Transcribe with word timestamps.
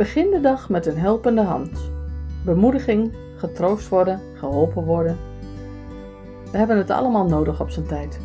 Begin 0.00 0.30
de 0.30 0.40
dag 0.40 0.68
met 0.68 0.86
een 0.86 0.98
helpende 0.98 1.42
hand. 1.42 1.90
Bemoediging, 2.44 3.12
getroost 3.36 3.88
worden, 3.88 4.20
geholpen 4.34 4.84
worden. 4.84 5.16
We 6.50 6.58
hebben 6.58 6.76
het 6.76 6.90
allemaal 6.90 7.24
nodig 7.24 7.60
op 7.60 7.70
zijn 7.70 7.86
tijd. 7.86 8.20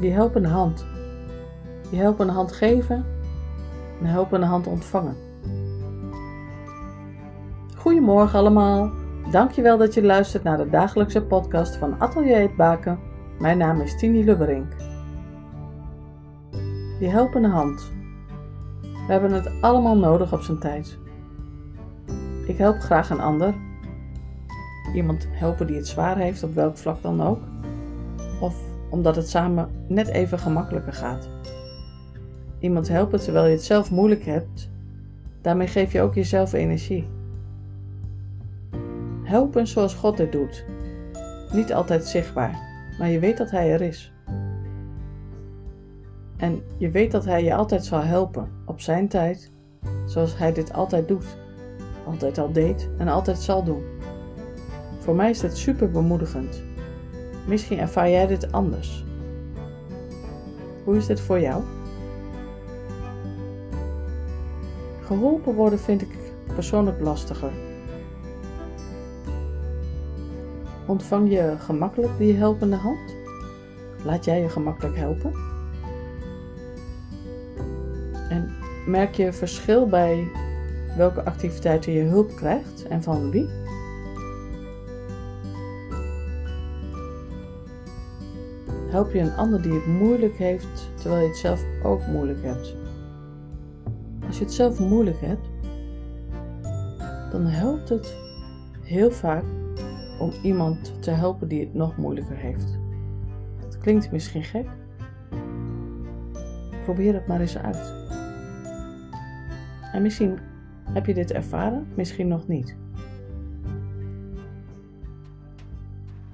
Die 0.00 0.12
helpende 0.12 0.48
hand. 0.48 0.86
Die 1.90 2.00
helpende 2.00 2.32
hand 2.32 2.52
geven 2.52 3.04
en 4.00 4.06
helpende 4.06 4.46
hand 4.46 4.66
ontvangen. 4.66 5.16
Goedemorgen 7.76 8.38
allemaal. 8.38 8.90
Dankjewel 9.30 9.78
dat 9.78 9.94
je 9.94 10.02
luistert 10.02 10.42
naar 10.42 10.58
de 10.58 10.70
dagelijkse 10.70 11.22
podcast 11.22 11.76
van 11.76 12.00
Atelier 12.00 12.40
het 12.40 12.56
Baken. 12.56 12.98
Mijn 13.38 13.58
naam 13.58 13.80
is 13.80 13.98
Tini 13.98 14.24
Lubberink. 14.24 14.72
Die 16.98 17.08
helpende 17.08 17.48
hand. 17.48 17.92
We 19.06 19.12
hebben 19.12 19.32
het 19.32 19.50
allemaal 19.60 19.96
nodig 19.96 20.32
op 20.32 20.40
zijn 20.40 20.58
tijd. 20.58 20.98
Ik 22.46 22.56
help 22.56 22.78
graag 22.78 23.10
een 23.10 23.20
ander. 23.20 23.54
Iemand 24.94 25.26
helpen 25.30 25.66
die 25.66 25.76
het 25.76 25.88
zwaar 25.88 26.16
heeft, 26.16 26.42
op 26.42 26.54
welk 26.54 26.76
vlak 26.76 27.02
dan 27.02 27.22
ook. 27.22 27.42
Of 28.40 28.56
omdat 28.90 29.16
het 29.16 29.28
samen 29.28 29.68
net 29.88 30.08
even 30.08 30.38
gemakkelijker 30.38 30.92
gaat. 30.92 31.28
Iemand 32.58 32.88
helpen 32.88 33.20
terwijl 33.20 33.46
je 33.46 33.52
het 33.52 33.64
zelf 33.64 33.90
moeilijk 33.90 34.24
hebt. 34.24 34.70
Daarmee 35.40 35.66
geef 35.66 35.92
je 35.92 36.00
ook 36.00 36.14
jezelf 36.14 36.52
energie. 36.52 37.08
Helpen 39.22 39.66
zoals 39.66 39.94
God 39.94 40.18
het 40.18 40.32
doet. 40.32 40.64
Niet 41.52 41.72
altijd 41.72 42.04
zichtbaar, 42.04 42.58
maar 42.98 43.08
je 43.08 43.18
weet 43.18 43.36
dat 43.36 43.50
Hij 43.50 43.72
er 43.72 43.80
is. 43.80 44.13
En 46.36 46.62
je 46.76 46.90
weet 46.90 47.10
dat 47.10 47.24
Hij 47.24 47.44
je 47.44 47.54
altijd 47.54 47.84
zal 47.84 48.02
helpen, 48.02 48.48
op 48.64 48.80
Zijn 48.80 49.08
tijd, 49.08 49.52
zoals 50.06 50.38
Hij 50.38 50.52
dit 50.52 50.72
altijd 50.72 51.08
doet, 51.08 51.36
altijd 52.06 52.38
al 52.38 52.52
deed 52.52 52.88
en 52.98 53.08
altijd 53.08 53.38
zal 53.38 53.64
doen. 53.64 53.82
Voor 54.98 55.14
mij 55.14 55.30
is 55.30 55.40
dit 55.40 55.56
super 55.56 55.90
bemoedigend. 55.90 56.62
Misschien 57.46 57.78
ervaar 57.78 58.10
jij 58.10 58.26
dit 58.26 58.52
anders. 58.52 59.04
Hoe 60.84 60.96
is 60.96 61.06
dit 61.06 61.20
voor 61.20 61.40
jou? 61.40 61.62
Geholpen 65.02 65.54
worden 65.54 65.78
vind 65.78 66.02
ik 66.02 66.18
persoonlijk 66.54 67.00
lastiger. 67.00 67.50
Ontvang 70.86 71.30
je 71.30 71.54
gemakkelijk 71.58 72.18
die 72.18 72.34
helpende 72.34 72.76
hand? 72.76 73.14
Laat 74.04 74.24
jij 74.24 74.40
je 74.40 74.48
gemakkelijk 74.48 74.96
helpen? 74.96 75.53
En 78.28 78.50
merk 78.86 79.14
je 79.14 79.32
verschil 79.32 79.88
bij 79.88 80.28
welke 80.96 81.24
activiteiten 81.24 81.92
je 81.92 82.02
hulp 82.02 82.36
krijgt 82.36 82.86
en 82.88 83.02
van 83.02 83.30
wie? 83.30 83.48
Help 88.90 89.12
je 89.12 89.18
een 89.18 89.36
ander 89.36 89.62
die 89.62 89.72
het 89.72 89.86
moeilijk 89.86 90.36
heeft 90.36 90.90
terwijl 91.00 91.22
je 91.22 91.28
het 91.28 91.36
zelf 91.36 91.64
ook 91.82 92.06
moeilijk 92.06 92.42
hebt? 92.42 92.74
Als 94.26 94.38
je 94.38 94.44
het 94.44 94.52
zelf 94.52 94.78
moeilijk 94.78 95.20
hebt, 95.20 95.48
dan 97.30 97.46
helpt 97.46 97.88
het 97.88 98.16
heel 98.80 99.10
vaak 99.10 99.44
om 100.18 100.32
iemand 100.42 101.02
te 101.02 101.10
helpen 101.10 101.48
die 101.48 101.60
het 101.60 101.74
nog 101.74 101.96
moeilijker 101.96 102.36
heeft. 102.36 102.78
Dat 103.60 103.78
klinkt 103.78 104.12
misschien 104.12 104.42
gek. 104.42 104.66
Probeer 106.84 107.14
het 107.14 107.26
maar 107.26 107.40
eens 107.40 107.58
uit. 107.58 108.03
En 109.94 110.02
misschien 110.02 110.38
heb 110.92 111.06
je 111.06 111.14
dit 111.14 111.32
ervaren, 111.32 111.86
misschien 111.94 112.28
nog 112.28 112.48
niet. 112.48 112.76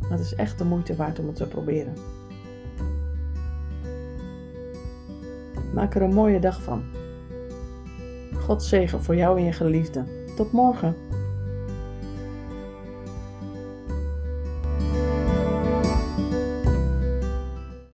Maar 0.00 0.10
het 0.10 0.20
is 0.20 0.34
echt 0.34 0.58
de 0.58 0.64
moeite 0.64 0.96
waard 0.96 1.18
om 1.18 1.26
het 1.26 1.36
te 1.36 1.46
proberen. 1.46 1.94
Maak 5.74 5.94
er 5.94 6.02
een 6.02 6.14
mooie 6.14 6.38
dag 6.38 6.62
van. 6.62 6.82
God 8.34 8.62
zegen 8.62 9.02
voor 9.02 9.16
jou 9.16 9.38
en 9.38 9.44
je 9.44 9.52
geliefde. 9.52 10.04
Tot 10.36 10.52
morgen. 10.52 10.94